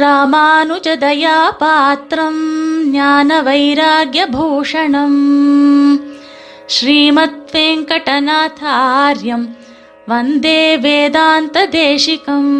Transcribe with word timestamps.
ராமானுஜதயாபாத்திரம் 0.00 1.58
பாத்திரம் 1.58 2.40
ஞான 2.90 3.42
வைராகியபூஷணம் 3.42 5.20
ஸ்ரீமத் 6.66 7.50
வெங்கடநாதாரியம் 7.52 9.46
வந்தே 10.06 10.76
வேதாந்த 10.76 11.66
தேசிகம் 11.68 12.52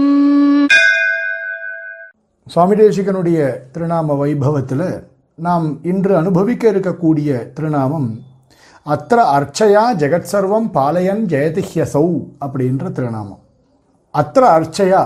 சுவாமி 2.46 2.74
தேசிகனுடைய 2.74 3.38
திருநாம 3.72 4.16
வைபவத்தில் 4.16 4.88
நாம் 5.38 5.78
இன்று 5.82 6.16
அனுபவிக்க 6.16 6.70
இருக்கக்கூடிய 6.70 7.52
திருநாமம் 7.52 8.08
அத்திர 8.86 9.18
அர்ச்சையா 9.36 9.84
ஜெகத் 9.96 10.32
சர்வம் 10.32 10.70
பாலயன் 10.72 11.22
ஜெயதிஹ்யசௌ 11.26 12.08
அப்படின்ற 12.40 12.92
திருநாமம். 12.92 13.42
அத்திர 14.14 14.42
அர்ச்சையா 14.58 15.04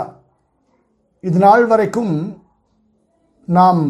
இது 1.23 1.39
நாள் 1.39 1.66
வரைக்கும் 1.66 2.43
நாம் 3.44 3.81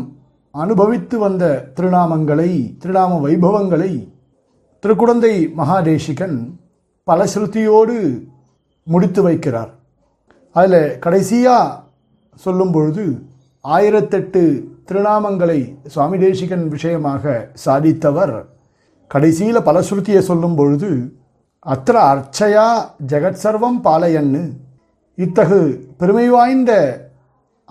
அனுபவித்து 0.51 1.19
வந்த 1.19 1.73
திருநாமங்களை 1.75 2.77
திருநாம 2.79 3.19
வைபவங்களை 3.27 4.13
திருக்குடந்தை 4.83 5.35
மகாதேசிகன் 5.57 6.55
பல 7.05 7.27
ஸ்ருதியோடு 7.35 7.97
முடித்து 8.83 9.29
வைக்கிறார். 9.29 9.71
அதில் 10.53 10.99
கடைசியாக 10.99 11.83
சொல்லும் 12.37 12.73
பொழுது 12.73 13.23
ஆயிரத்தெட்டு 13.65 14.43
திருநாமங்களை 14.89 15.77
சுவாமி 15.87 16.19
தேசிகன் 16.19 16.69
விஷயமாக 16.69 17.51
சாதித்தவர். 17.65 18.45
கடைசியில் 19.07 19.63
பல 19.63 19.81
ஸ்ருதியை 19.81 20.19
சொல்லும் 20.19 20.55
பொழுது 20.55 20.91
அத்திர 21.67 21.97
அர்ச்சையா 22.13 22.67
ஜெகத் 23.07 23.43
சர்வம் 23.43 23.81
பாலையன்னு 23.85 24.43
இத்தகு 25.15 25.91
பெருமை 25.99 26.29
வாய்ந்த 26.29 26.73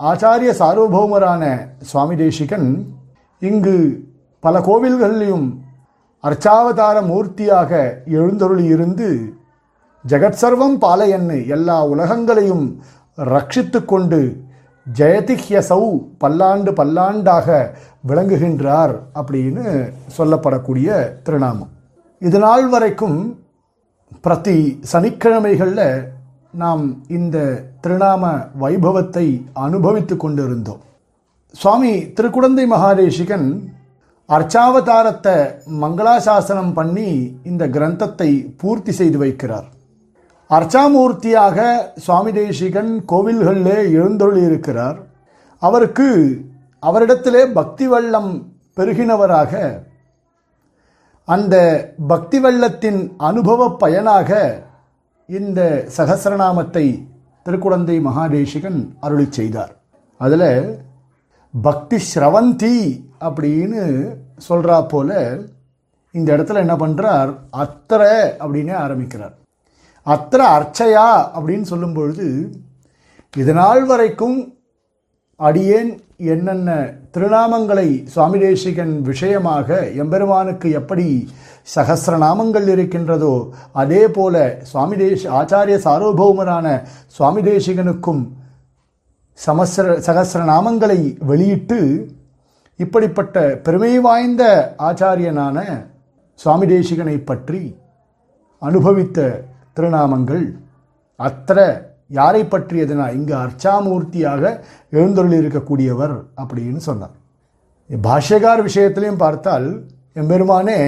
ஆச்சாரிய 0.00 0.50
சார்வபௌமரான 0.58 1.68
சுவாமி 1.80 2.16
தேசிகன் 2.16 2.94
இங்கு 3.38 4.06
பல 4.40 4.58
கோவில்களிலும் 4.58 5.60
அர்ச்சாவதார 6.20 7.02
மூர்த்தியாக 7.06 8.00
எழுந்தருளி 8.04 8.64
இருந்து 8.64 9.34
ஜெகத் 10.08 10.40
சர்வம் 10.40 10.78
எல்லா 11.46 11.86
உலகங்களையும் 11.86 12.82
ரட்சித்து 13.16 13.84
கொண்டு 13.84 14.42
ஜெயதிஹ்யசௌ 14.98 15.98
பல்லாண்டு 16.18 16.72
பல்லாண்டாக 16.72 17.74
விளங்குகின்றார் 18.08 18.94
அப்படின்னு 19.14 19.92
சொல்லப்படக்கூடிய 20.18 21.18
திருநாமம். 21.22 21.70
இது 22.18 22.38
நாள் 22.38 22.68
வரைக்கும் 22.68 23.40
பிரதி 24.20 24.80
சனிக்கிழமைகளில் 24.92 26.12
நாம் 26.54 26.84
இந்த 27.08 27.36
திருநாம 27.82 28.24
வைபவத்தை 28.60 29.26
அனுபவித்து 29.64 30.16
கொண்டிருந்தோம். 30.16 30.80
சுவாமி 31.54 31.92
திருக்குடந்தை 32.16 32.64
மகாதேஷிகன் 32.72 33.48
அர்ச்சாவதாரத்தை 34.28 35.36
மங்களாசாசனம் 35.82 36.72
பண்ணி 36.72 37.08
இந்த 37.42 37.62
கிரந்தத்தை 37.66 38.30
பூர்த்தி 38.56 38.92
செய்து 38.92 39.18
வைக்கிறார். 39.18 39.68
அர்ச்சாமூர்த்தியாக 40.50 41.58
சுவாமி 41.96 42.32
தேசிகன் 42.32 42.92
கோவில்களிலே 43.12 43.78
எழுந்தருளி 43.98 44.42
இருக்கிறார் 44.44 44.98
அவருக்கு 45.62 46.08
அவரிடத்திலே 46.82 47.52
பக்தி 47.52 47.86
வெள்ளம் 47.86 48.32
பெருகினவராக 48.76 49.52
அந்த 51.28 51.56
பக்தி 52.06 52.38
வெள்ளத்தின் 52.38 53.00
அனுபவ 53.16 53.70
பயனாக 53.82 54.30
இந்த 55.38 55.60
சகசரநாமத்தை 55.96 56.84
திருக்குழந்தை 57.46 57.96
மகாதேசிகன் 58.06 58.78
அருளி 59.00 59.26
செய்தார். 59.38 59.72
அதில் 60.20 60.48
பக்தி 61.54 61.98
ஸ்ரவந்தி 62.10 62.76
அப்படின்னு 63.26 63.82
சொல்கிறா 64.48 64.78
போல 64.88 65.18
இந்த 66.14 66.28
இடத்துல 66.36 66.62
என்ன 66.64 66.74
பண்ணுறார் 66.82 67.30
அத்தரை 67.62 68.16
அப்படின்னு 68.44 68.74
ஆரம்பிக்கிறார். 68.84 69.34
அத்திர 70.06 70.40
அர்ச்சையா 70.56 71.08
அப்படின்னு 71.36 71.66
சொல்லும் 71.72 71.94
பொழுது 71.94 72.28
வரைக்கும் 73.86 74.38
அடியேன் 75.40 75.92
என்னென்ன 76.26 76.70
திருநாமங்களை 77.14 77.86
சுவாமி 78.06 78.38
தேசிகன் 78.38 78.94
விஷயமாக 79.02 79.68
எம்பெருமானுக்கு 80.02 80.68
எப்படி 80.72 81.06
சகசிரநாமங்கள் 81.74 82.66
இருக்கின்றதோ 82.68 83.34
அதே 83.74 84.02
போல 84.08 84.36
சுவாமி 84.62 84.96
தேச 84.96 85.30
ஆச்சாரிய 85.32 85.76
சார்வபௌமரான 85.78 86.66
சுவாமி 87.08 87.42
தேசிகனுக்கும் 87.42 88.22
சமஸ்ர 89.38 89.94
சகசிரநாமங்களை 90.06 91.00
வெளியிட்டு 91.22 91.80
இப்படிப்பட்ட 92.78 93.36
பெருமை 93.62 93.92
வாய்ந்த 93.98 94.42
ஆச்சாரியனான 94.80 95.58
சுவாமி 96.40 96.66
தேசிகனை 96.66 97.16
பற்றி 97.22 97.62
அனுபவித்த 98.62 99.18
திருநாமங்கள் 99.74 100.44
அத்தனை 101.20 101.66
யாரை 102.18 102.42
பற்றியதுனா 102.44 103.06
இங்கு 103.16 103.34
அர்ச்சாமூர்த்தியாக 103.44 104.42
எழுந்தருளி 104.98 105.36
இருக்கக்கூடியவர் 105.42 106.14
அப்படின்னு 106.42 106.80
சொன்னார். 106.88 107.14
பாஷ்யகார் 107.90 108.62
விஷயத்திலையும் 108.68 109.22
பார்த்தால் 109.24 109.66
எம்பெருமானே 110.20 110.78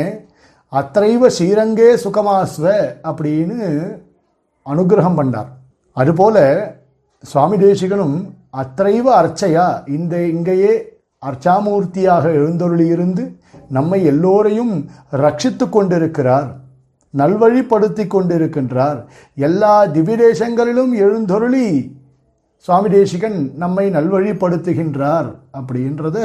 அத்தைவ 0.72 1.31
ஸ்ரீரங்கே 1.37 1.88
சுகமாஸ்வ 2.05 2.66
அப்படின்னு 3.10 3.59
அனுகிரகம் 4.66 5.19
பண்ணார். 5.21 5.50
அதுபோல 5.97 6.37
சுவாமி 7.25 7.56
தேசிகனும் 7.65 8.16
அத்தைவ 8.62 9.06
அர்ச்சையா 9.21 9.66
இந்த 9.97 10.15
இங்கேயே 10.34 10.72
அர்ச்சாமூர்த்தியாக 11.22 12.25
எழுந்தொருளியிருந்து 12.39 13.25
நம்மை 13.77 13.99
எல்லோரையும் 14.12 14.75
ரட்சித்து 15.22 15.66
கொண்டிருக்கிறார். 15.77 16.49
நல்வழிப்படுத்தி 17.16 18.06
கொண்டிருக்கின்றார் 18.06 19.00
எல்லா 19.36 19.74
திவிதேசங்களிலும் 19.86 20.92
எழுந்தொருளி 21.04 21.66
சுவாமி 22.58 22.88
தேசிகன் 22.88 23.38
நம்மை 23.56 23.90
நல்வழிப்படுத்துகின்றார் 23.90 25.28
அப்படின்றத 25.58 26.18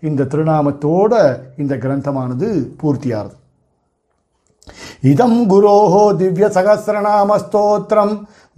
இந்த 0.00 0.24
திருநாமத்தோட 0.24 1.14
இந்த 1.56 1.76
கிரந்தமானது 1.76 2.48
பூர்த்தியாகுது 2.82 3.42
இதம் 5.00 5.38
குரோஹோ 5.50 6.16
திவ்ய 6.16 6.46
சகசிரநாம 6.54 7.36
ஸ்தோத்திரம் 7.42 8.14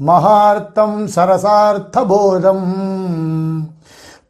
மகார்த்தம் 0.06 0.98
சரசார்த்தபோதம். 1.14 2.69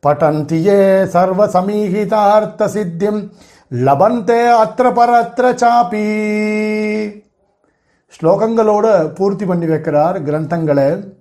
பட்டந்தி 0.02 0.58
ஏ 0.66 0.78
சர்வசமீகிதார்த்த 1.14 2.68
சித்திம் 2.74 3.20
லபந்தே 3.86 4.40
அத்திர 4.62 4.86
பரத்திர 4.98 5.46
சாபி. 5.62 6.06
ஸ்லோகங்களோட 8.14 9.14
பூர்த்தி 9.14 9.44
பண்ணி 9.44 9.66
வைக்கிறார் 9.66 10.16
கிரந்தங்களை. 10.26 11.14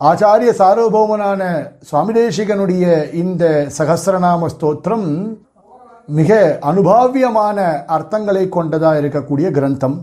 ஆச்சாரிய 0.00 0.50
சார்வபௌமனான 0.60 1.42
சுவாமி 1.80 2.12
தேசிகனுடைய 2.12 3.12
இந்த 3.12 3.44
சகசிரநாம 3.78 4.46
ஸ்தோத்திரம் 4.54 5.06
மிக 6.06 6.58
அனுபாவியமான 6.62 7.58
அர்த்தங்களை 7.96 8.48
கொண்டதாக 8.48 9.00
இருக்கக்கூடிய 9.00 9.48
கிரந்தம். 9.58 9.96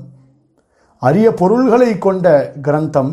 அரிய 1.00 1.34
பொருள்களை 1.34 1.98
கொண்ட 1.98 2.54
கிரந்தம். 2.62 3.12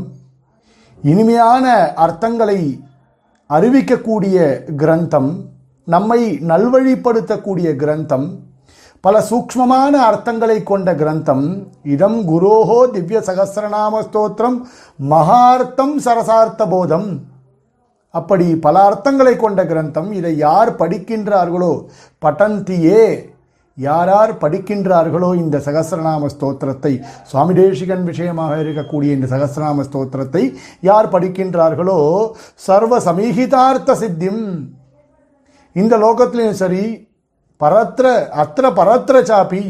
இனிமையான 1.03 1.95
அர்த்தங்களை 1.97 2.61
அறிவிக்கக்கூடிய 3.51 4.37
கிரந்தம். 4.83 5.31
நம்மை 5.85 6.21
நல்வழிப்படுத்தக்கூடிய 6.53 7.71
கிரந்தம். 7.83 8.27
பல 9.05 9.17
சூக்ஷ்மமான 9.29 9.95
அர்த்தங்களை 10.09 10.57
கொண்ட 10.63 10.91
கிரந்தம் 11.01 11.45
இதம் 11.95 12.19
குரோஹோ 12.31 12.79
திவ்ய 12.95 13.19
சகசிரநாம 13.29 14.01
ஸ்தோத்திரம் 14.07 14.57
மகார்த்தம் 15.13 15.95
சரசார்த்த 16.07 16.63
போதம். 16.75 17.09
அப்படி 18.15 18.47
பல 18.65 18.77
அர்த்தங்களை 18.89 19.35
கொண்ட 19.37 19.61
கிரந்தம் 19.71 20.11
இதை 20.19 20.33
யார் 20.47 20.71
படிக்கின்றார்களோ 20.81 21.73
பட்டந்தியே 22.23 23.05
யாரார் 23.79 24.33
படிக்கின்றார்களோ 24.43 25.31
இந்த 25.43 25.57
சகசிரநாம 25.67 26.29
ஸ்தோத்திரத்தை? 26.35 26.93
சுவாமி 27.31 27.55
தேசிகன் 27.55 28.05
விஷயமாக 28.11 28.57
இருக்கக்கூடிய 28.65 29.11
இந்த 29.17 29.29
சகசிரநாம 29.33 29.85
ஸ்தோத்திரத்தை 29.89 30.45
யார் 30.81 31.13
படிக்கின்றார்களோ 31.15 31.99
சர்வ 32.67 33.01
சமீகிதார்த்த 33.09 33.97
சித்திம். 34.03 34.45
இந்த 35.77 35.95
லோகத்திலையும் 36.05 36.61
சரி 36.63 36.85
பரத்திர 37.61 38.07
அத்திர 38.43 38.65
பரத்திர 38.79 39.17
சாப்பி 39.23 39.63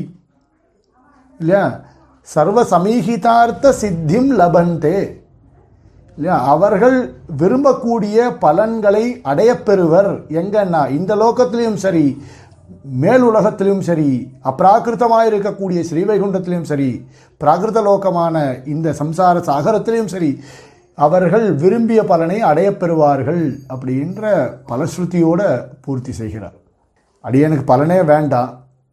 இல்லையா? 1.41 1.65
சர்வ 2.23 2.59
சமீகிதார்த்த 2.65 3.73
சித்திம் 3.81 4.31
லபந்தே. 4.41 4.99
இல்லையா? 6.17 6.37
அவர்கள் 6.45 6.97
விரும்பக்கூடிய 7.41 8.39
பலன்களை 8.39 9.05
அடையப்பெறுவர் 9.25 10.11
எங்கன்னா? 10.41 10.83
இந்த 10.91 11.13
லோகத்திலையும் 11.17 11.83
சரி 11.85 12.07
மேல் 12.83 13.23
உலகத்திலும் 13.23 13.81
சரி 13.81 14.11
அப்ராகிருத்தமாக 14.45 15.29
இருக்கக்கூடிய 15.31 15.81
ஸ்ரீவைகுண்டத்திலும் 15.91 16.69
சரி 16.71 16.91
பிராகிருத 17.41 17.81
லோகமான 17.89 18.65
இந்த 18.65 18.95
சம்சார 19.01 19.39
சாகரத்திலையும் 19.51 20.13
சரி 20.15 20.41
அவர்கள் 20.99 21.47
விரும்பிய 21.55 22.05
பலனை 22.05 22.43
அடையப்பெறுவார்கள் 22.43 23.45
அப்படின்ற 23.69 24.23
பலஸ்ருதியோட 24.69 25.43
பூர்த்தி 25.81 26.13
செய்கிறார். 26.13 26.59
அடியனுக்கு 27.25 27.65
பலனே 27.73 27.99
வேண்டாம். 28.13 28.51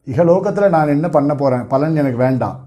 இகலோகத்தில் 0.08 0.74
நான் 0.76 0.94
என்ன 0.96 1.08
பண்ண 1.16 1.32
போகிறேன் 1.36 1.66
பலன் 1.74 2.00
எனக்கு 2.02 2.20
வேண்டாம். 2.26 2.58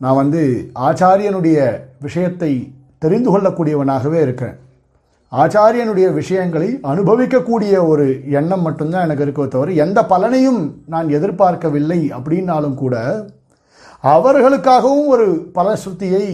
நான் 0.00 0.20
வந்து 0.22 0.42
ஆச்சாரியனுடைய 0.88 1.58
விஷயத்தை 2.06 2.52
தெரிந்து 3.04 3.30
கொள்ளக்கூடியவனாகவே 3.32 4.20
இருக்கிறேன் 4.26 4.56
ஆச்சாரியனுடைய 5.32 6.08
விஷயங்களை 6.18 6.68
அனுபவிக்கக்கூடிய 6.90 7.74
ஒரு 7.92 8.04
எண்ணம் 8.38 8.64
மட்டும்தான் 8.66 9.06
எனக்கு 9.06 9.24
இருக்கோ 9.26 9.44
தவிர 9.54 9.72
எந்த 9.84 10.00
பலனையும் 10.12 10.60
நான் 10.92 11.08
எதிர்பார்க்கவில்லை 11.16 11.98
அப்படின்னாலும் 12.18 12.76
கூட 12.82 12.96
அவர்களுக்காகவும் 14.14 15.08
ஒரு 15.14 15.26
பலஸ்ருதியை 15.58 16.26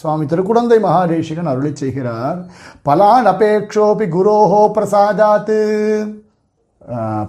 சுவாமி 0.00 0.24
திருக்குடந்தை 0.24 0.78
மகாதேசிகன் 0.84 1.50
அருளி 1.52 1.72
செய்கிறார். 1.82 2.38
பலான் 2.88 3.28
அபேக்ஷோபி 3.32 4.06
குரோஹோ 4.16 4.60
பிரசாதாத்து. 4.76 5.60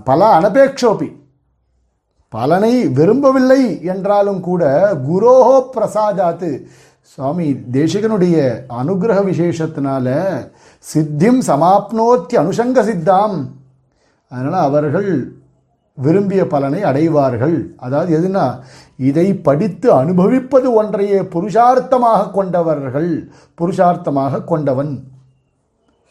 பல 0.08 0.20
அனபேக்ஷோபி. 0.38 1.10
பலனை 2.34 2.74
விரும்பவில்லை 2.98 3.62
என்றாலும் 3.94 4.40
கூட 4.48 4.64
குரோஹோ 5.08 5.58
பிரசாதாத்து. 5.76 6.50
சுவாமி 7.12 7.48
தேசிகனுடைய 7.76 8.38
அனுகிரக 8.80 9.20
விசேஷத்தினால 9.30 10.08
சித்திம் 10.86 11.40
சமாப்னோத்தி 11.50 12.36
அனுஷங்க 12.42 12.80
சித்தாம். 12.90 13.38
அதனால் 14.32 14.68
அவர்கள் 14.68 15.10
விரும்பிய 15.98 16.42
பலனை 16.54 16.80
அடைவார்கள். 16.90 17.58
அதாவது 17.86 18.12
எதுனா 18.20 18.46
இதை 19.10 19.28
படித்து 19.48 19.88
அனுபவிப்பது 20.02 20.68
ஒன்றையே 20.80 21.20
புருஷார்த்தமாக 21.34 22.30
கொண்டவர்கள் 22.38 23.12
புருஷார்த்தமாக 23.60 24.44
கொண்டவன். 24.52 24.94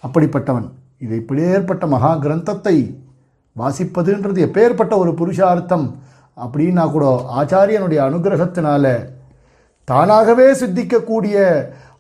அப்படிப்பட்டவன். 0.05 0.69
இது 1.05 1.15
இப்படியேற்பட்ட 1.23 1.85
மகா 1.95 2.13
கிரந்தத்தை 2.25 2.77
வாசிப்பதுன்றது 3.59 4.41
எப்பேற்பட்ட 4.47 4.97
ஒரு 4.97 5.15
புருஷார்த்தம் 5.15 5.87
அப்படின்னா 6.37 6.91
கூட 6.91 7.07
ஆச்சாரியனுடைய 7.41 8.01
அனுகிரகத்தினால 8.09 9.11
தானாகவே 9.85 10.47
சித்திக்கக்கூடிய 10.53 11.37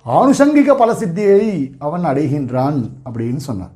ஆணுசங்கிக 0.07 0.75
பல 0.77 0.93
சித்தியை 0.93 1.73
அவன் 1.79 2.05
அடைகின்றான் 2.05 2.79
அப்படின்னு 3.05 3.37
சொன்னான். 3.37 3.75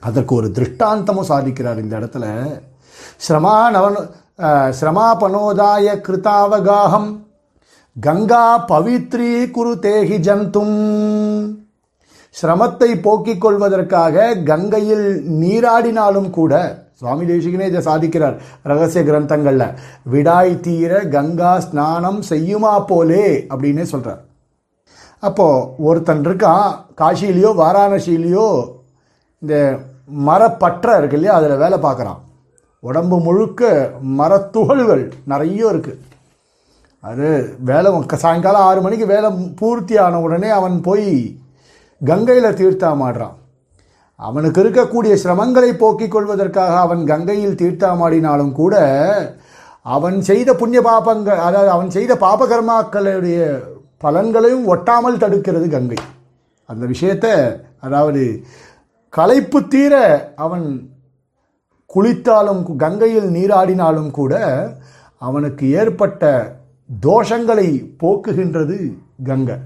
அதற்கு 0.00 0.34
ஒரு 0.34 0.48
திருஷ்டாந்தமும் 0.48 1.28
சாதிக்கிறார் 1.28 1.78
இந்த 1.78 1.98
இடத்துல. 2.00 2.26
ஸ்ரமா 3.24 3.56
நவன் 3.76 3.98
ஸ்ரமாபனோதாய 4.78 5.86
கிருதாவகாகம் 6.06 7.10
கங்கா 8.00 8.66
பவித்ரி 8.68 9.50
குரு 9.50 9.78
தேகி 9.78 10.18
ஜந்தும். 10.18 10.78
சிரமத்தை 12.34 13.00
போக்கிக் 13.00 13.40
கொள்வதற்காக 13.40 14.14
கங்கையில் 14.44 15.06
நீராடினாலும் 15.40 16.30
கூட 16.30 16.52
சுவாமி 16.92 17.24
தேசிகனே 17.26 17.66
இதை 17.66 17.80
சாதிக்கிறார் 17.82 18.36
ரகசிய 18.62 19.04
கிரந்தங்கள்ல 19.04 19.64
விடாய் 20.12 20.60
தீர 20.60 21.00
கங்கா 21.06 21.60
ஸ்நானம் 21.60 22.20
செய்யுமா 22.28 22.84
போலே 22.86 23.46
அப்படின்னே 23.50 23.84
சொல்றார். 23.90 24.20
அப்போ 25.22 25.46
ஒருத்தன் 25.78 26.24
இருக்கான் 26.24 26.66
காசியிலையோ 26.98 27.50
வாராணசியிலையோ 27.56 28.46
இந்த 29.42 29.54
மரப்பற்ற 30.24 30.96
இருக்கு 30.98 31.16
இல்லையா 31.16 31.34
அதில் 31.34 31.56
வேலை 31.56 31.78
பார்க்குறான். 31.78 32.20
உடம்பு 32.82 33.20
முழுக்க 33.20 33.62
மரத்துகள்கள் 34.18 35.04
நிறைய 35.24 35.72
இருக்குது 35.72 36.00
அது 37.02 37.28
வேலை 37.60 38.00
க- 38.06 38.16
சாயங்காலம் 38.16 38.62
ஆறு 38.62 38.80
மணிக்கு 38.80 39.06
வேலை 39.06 39.28
பூர்த்தி 39.56 39.96
ஆன 39.96 40.20
உடனே 40.20 40.48
அவன் 40.50 40.80
போய் 40.80 41.08
கங்கையில் 42.00 42.58
தீர்த்தாமாடுறான். 42.60 43.36
அவனுக்கு 44.20 44.58
இருக்கக்கூடிய 44.62 45.12
சிரமங்களை 45.22 45.70
போக்கிக் 45.82 46.14
கொள்வதற்காக 46.14 46.74
அவன் 46.86 47.02
கங்கையில் 47.12 47.60
தீர்த்தாமாடினாலும் 47.62 48.52
கூட 48.60 48.74
அவன் 49.94 50.16
செய்த 50.28 50.50
புண்ணிய 50.60 50.80
பாபங்கள் 50.88 51.40
அதாவது 51.46 51.70
அவன் 51.76 51.90
செய்த 51.96 52.12
பாபகர்மாக்களுடைய 52.24 53.40
பலன்களையும் 54.04 54.68
ஒட்டாமல் 54.72 55.20
தடுக்கிறது 55.22 55.66
கங்கை. 55.74 55.98
அந்த 56.70 56.84
விஷயத்தை 56.92 57.32
அதாவது 57.86 58.22
களைப்பு 59.12 59.60
தீர 59.74 59.94
அவன் 60.44 60.66
குளித்தாலும் 61.90 62.62
கங்கையில் 62.82 63.28
நீராடினாலும் 63.36 64.10
கூட 64.10 64.34
அவனுக்கு 65.22 65.64
ஏற்பட்ட 65.80 66.32
தோஷங்களை 67.06 67.68
போக்குகின்றது 68.02 68.78
கங்கை. 69.28 69.56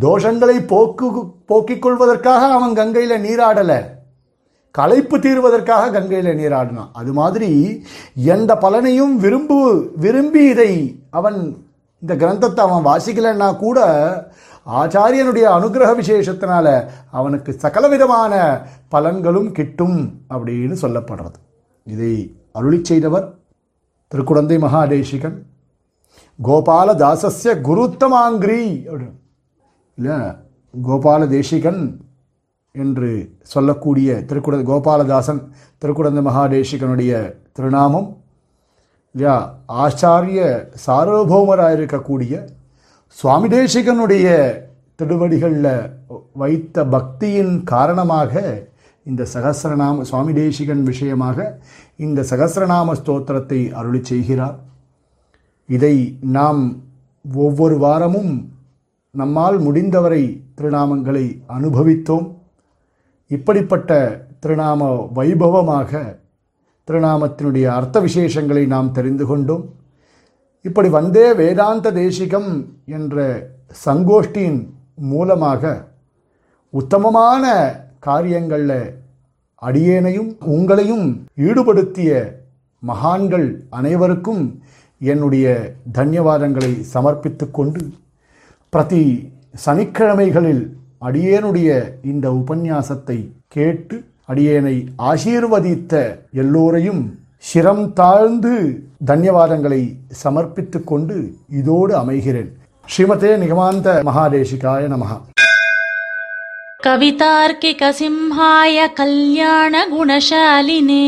தோஷங்களை 0.00 0.66
போக்கு 0.66 1.26
போக்கிக் 1.46 1.82
கொள்வதற்காக 1.82 2.52
அவன் 2.52 2.74
கங்கையில் 2.74 3.22
நீராடலை. 3.24 3.84
களைப்பு 4.70 5.18
தீர்வதற்காக 5.18 5.90
கங்கையில் 5.90 6.38
நீராடினான். 6.38 6.90
அது 6.92 7.12
மாதிரி 7.12 7.82
எந்த 8.14 8.54
பலனையும் 8.54 9.16
விரும்பு 9.16 9.90
விரும்பி 9.96 10.42
இதை 10.48 11.02
அவன் 11.10 11.66
இந்த 12.00 12.14
கிரந்தத்தை 12.14 12.60
அவன் 12.60 12.84
வாசிக்கலைன்னா 12.84 13.56
கூட 13.56 13.78
ஆச்சாரியனுடைய 14.66 15.46
அனுகிரக 15.56 15.90
விசேஷத்தினால 16.00 16.88
அவனுக்கு 17.10 17.52
சகலவிதமான 17.52 18.62
பலன்களும் 18.90 19.52
கிட்டும் 19.52 20.20
அப்படின்னு 20.30 20.76
சொல்லப்படுறது. 20.82 21.40
இதை 21.84 22.36
அருளி 22.52 22.80
செய்தவர் 22.82 23.34
திருக்குழந்தை 24.08 24.56
மகாதேசிகன். 24.56 25.38
கோபாலதாசஸ்ய 26.42 27.52
குருத்தமாங்கிரி 27.68 28.62
அப்படின்னு. 28.92 29.22
இல்லை 29.98 30.16
கோபால 30.74 31.26
தேசிகன் 31.28 31.82
என்று 32.74 33.10
சொல்லக்கூடிய 33.42 34.24
திருக்குட 34.24 34.62
கோபாலதாசன் 34.62 35.42
திருக்குடந்த 35.82 36.22
மகாதேசிகனுடைய 36.22 37.12
திருநாமம் 37.52 38.08
இல்லையா 39.14 39.34
ஆச்சாரிய 39.84 40.40
சார்வபௌமராக 40.86 41.76
இருக்கக்கூடிய 41.76 42.34
சுவாமி 43.18 43.48
தேசிகனுடைய 43.48 44.28
திருவடிகளில் 44.96 45.92
வைத்த 46.32 46.84
பக்தியின் 46.84 47.64
காரணமாக 47.64 48.42
இந்த 49.04 49.26
சகசிரநாம 49.34 50.02
சுவாமி 50.02 50.32
தேசிகன் 50.32 50.82
விஷயமாக 50.82 51.38
இந்த 51.96 52.20
சகஸ்ரநாம 52.30 52.94
ஸ்தோத்திரத்தை 52.94 53.72
அருளி 53.72 54.00
செய்கிறார். 54.04 54.56
இதை 55.68 56.18
நாம் 56.20 56.60
ஒவ்வொரு 57.24 57.78
வாரமும் 57.78 58.53
நம்மால் 59.20 59.58
முடிந்தவரை 59.58 60.22
திருநாமங்களை 60.58 61.24
அனுபவித்தோம். 61.56 62.26
இப்படிப்பட்ட 63.30 63.90
திருநாம 64.42 64.88
வைபவமாக 65.14 66.02
திருநாமத்தினுடைய 66.88 67.66
அர்த்த 67.76 67.96
விசேஷங்களை 68.00 68.64
நாம் 68.66 68.90
தெரிந்து 68.92 69.24
கொண்டோம். 69.26 69.64
இப்படி 70.64 70.88
வந்தே 70.88 71.26
வேதாந்த 71.34 71.92
தேசிகம் 71.92 72.50
என்ற 72.96 73.16
சங்கோஷ்டியின் 73.84 74.60
மூலமாக 75.12 75.72
உத்தமமான 76.74 77.44
காரியங்களில் 77.98 78.78
அடியேனையும் 79.62 80.30
உங்களையும் 80.54 81.06
ஈடுபடுத்திய 81.46 82.10
மகான்கள் 82.82 83.48
அனைவருக்கும் 83.70 84.42
என்னுடைய 85.00 85.46
தன்யவாதங்களை 85.92 86.72
சமர்ப்பித்து 86.94 87.46
கொண்டு 87.50 87.82
பிரதி 88.73 89.03
சனிக்கிழமைகளில் 89.63 90.63
அடியேனுடைய 91.07 91.81
இந்த 92.03 92.33
உபன்யாசத்தை 92.33 93.19
கேட்டு 93.47 93.97
அடியேனை 94.29 94.87
ஆசீர்வதித்த 95.09 96.05
எல்லோரையும் 96.35 97.17
சிரம் 97.43 97.93
தாழ்ந்து 97.93 98.53
தன்யவாதங்களை 99.07 99.81
சமர்ப்பித்துக் 100.23 100.83
கொண்டு 100.83 101.15
இதோடு 101.59 101.95
அமைகிறேன் 101.95 102.49
ஸ்ரீமதே 102.87 103.31
நிகமாந்த 103.43 104.01
மகாதேசிகாய 104.09 104.87
நமஹா 104.93 105.17
कवितार्किकसिंहाय 107.59 108.87
कल्याणगुणशालिने 108.99 111.05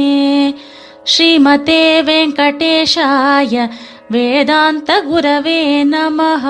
श्रीमते 1.08 2.02
वेङ्कटेशाय 2.04 3.68
वेदान्तगुरवे 4.14 5.60
नमः 5.94 6.46